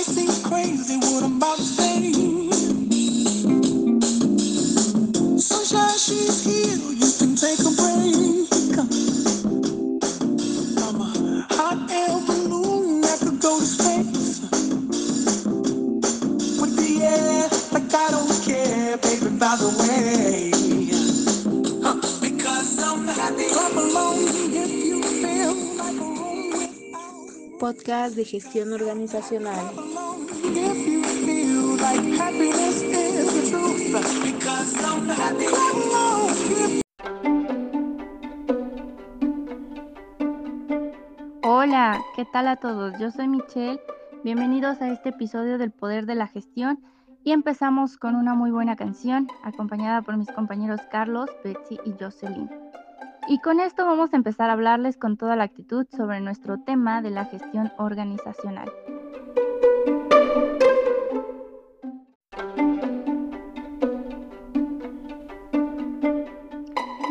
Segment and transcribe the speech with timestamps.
[0.00, 2.12] might seem crazy what I'm to say.
[5.38, 6.78] Sunshine, she's here.
[7.00, 8.78] You can take a break.
[10.78, 14.40] I'm a hot air balloon that go to space.
[17.02, 20.19] Air, like I don't care, baby, by the way.
[27.60, 29.70] Podcast de gestión organizacional.
[41.42, 42.98] Hola, ¿qué tal a todos?
[42.98, 43.78] Yo soy Michelle.
[44.24, 46.82] Bienvenidos a este episodio del Poder de la Gestión
[47.24, 52.48] y empezamos con una muy buena canción acompañada por mis compañeros Carlos, Betsy y Jocelyn.
[53.30, 57.00] Y con esto vamos a empezar a hablarles con toda la actitud sobre nuestro tema
[57.00, 58.68] de la gestión organizacional.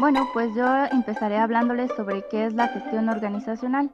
[0.02, 3.90] Bueno, pues yo empezaré hablándoles sobre qué es la gestión organizacional.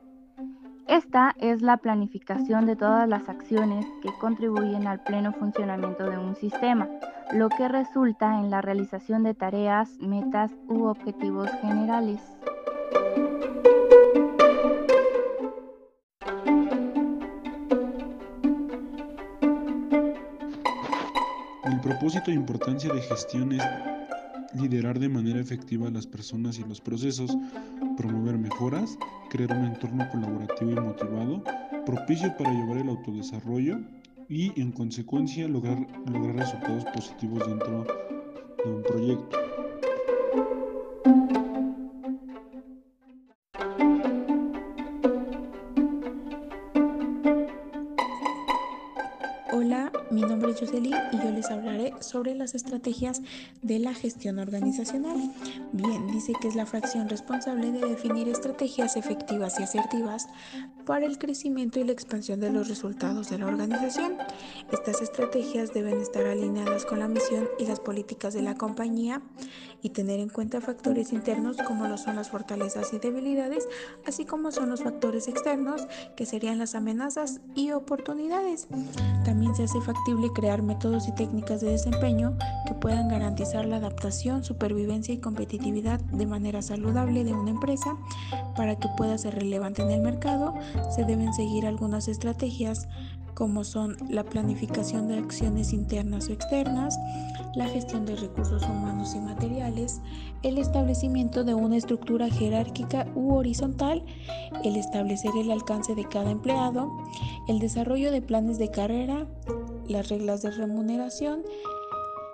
[0.96, 6.38] Esta es la planificación de todas las acciones que contribuyen al pleno funcionamiento de un
[6.38, 6.88] sistema,
[7.34, 12.22] lo que resulta en la realización de tareas, metas u objetivos generales.
[21.66, 23.95] El propósito e importancia de gestión es
[24.56, 27.36] liderar de manera efectiva a las personas y los procesos,
[27.98, 28.98] promover mejoras,
[29.30, 31.44] crear un entorno colaborativo y motivado,
[31.86, 33.80] propicio para llevar el autodesarrollo
[34.30, 35.78] y, en consecuencia, lograr,
[36.12, 37.86] lograr resultados positivos dentro
[38.64, 39.38] de un proyecto.
[49.52, 53.22] Hola, mi nombre es Jocelyn y yo les hablaré sobre las estrategias
[53.62, 55.32] de la gestión organizacional.
[55.72, 60.28] Bien, dice que es la fracción responsable de definir estrategias efectivas y asertivas
[60.86, 64.18] para el crecimiento y la expansión de los resultados de la organización.
[64.72, 69.22] Estas estrategias deben estar alineadas con la misión y las políticas de la compañía
[69.82, 73.68] y tener en cuenta factores internos como lo son las fortalezas y debilidades,
[74.06, 78.68] así como son los factores externos que serían las amenazas y oportunidades.
[79.26, 84.44] También se hace factible crear métodos y técnicas de desempeño que puedan garantizar la adaptación,
[84.44, 87.96] supervivencia y competitividad de manera saludable de una empresa.
[88.56, 90.54] Para que pueda ser relevante en el mercado,
[90.94, 92.88] se deben seguir algunas estrategias
[93.36, 96.98] como son la planificación de acciones internas o externas,
[97.56, 100.02] la gestión de recursos humanos y materiales,
[100.42, 104.04] el establecimiento de una estructura jerárquica u horizontal,
[104.64, 106.90] el establecer el alcance de cada empleado,
[107.50, 109.28] el desarrollo de planes de carrera,
[109.88, 111.44] las reglas de remuneración,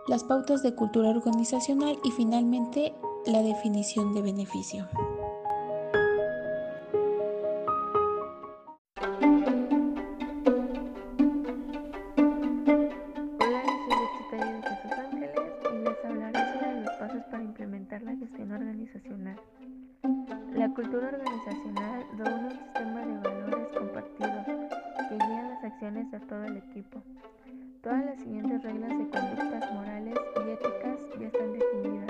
[0.08, 2.94] las pautas de cultura organizacional y finalmente
[3.26, 4.88] la definición de beneficio.
[13.40, 15.32] Hola, soy Taller de Jesús Ángeles
[15.72, 19.40] y les hablaré sobre los pasos para implementar la gestión organizacional.
[20.54, 23.31] La cultura organizacional reúne un sistema de
[26.02, 27.04] las acciones de todo el equipo.
[27.82, 32.10] Todas las siguientes reglas de conductas morales y éticas ya están definidas,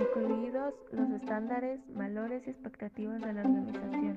[0.00, 4.16] incluidos los estándares, valores y expectativas de la organización.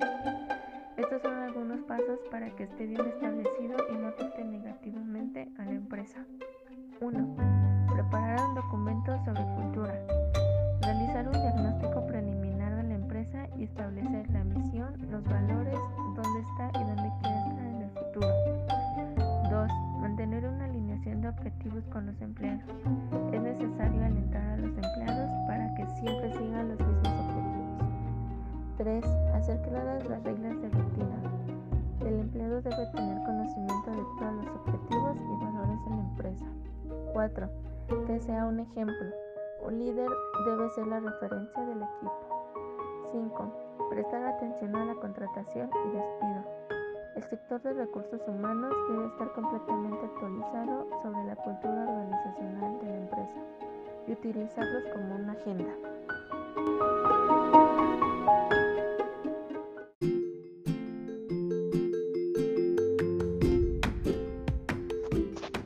[0.97, 5.71] Estos son algunos pasos para que esté bien establecido y no afecte negativamente a la
[5.71, 6.25] empresa.
[6.99, 7.37] 1.
[7.93, 8.80] Preparar un documento
[21.51, 22.63] objetivos con los empleados.
[23.31, 27.81] Es necesario alentar a los empleados para que siempre sigan los mismos objetivos.
[28.77, 29.05] 3.
[29.35, 31.17] Hacer claras las reglas de rutina.
[32.05, 36.45] El empleado debe tener conocimiento de todos los objetivos y valores de la empresa.
[37.13, 37.49] 4.
[38.07, 39.09] Que sea un ejemplo.
[39.65, 40.09] Un líder
[40.45, 42.51] debe ser la referencia del equipo.
[43.11, 43.87] 5.
[43.89, 46.60] Prestar atención a la contratación y despido.
[47.15, 52.97] El sector de recursos humanos debe estar completamente actualizado sobre la cultura organizacional de la
[52.97, 53.41] empresa
[54.07, 55.73] y utilizarlos como una agenda.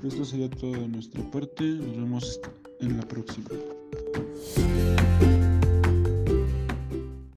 [0.04, 1.64] Esto sería todo de nuestra parte.
[1.64, 2.40] Nos vemos
[2.80, 3.50] en la próxima.